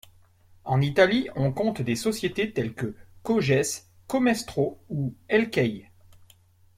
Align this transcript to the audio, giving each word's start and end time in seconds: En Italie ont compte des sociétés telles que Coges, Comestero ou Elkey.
En 0.63 0.81
Italie 0.81 1.29
ont 1.35 1.51
compte 1.53 1.83
des 1.83 1.95
sociétés 1.95 2.51
telles 2.53 2.73
que 2.73 2.95
Coges, 3.21 3.83
Comestero 4.07 4.79
ou 4.89 5.13
Elkey. 5.29 5.91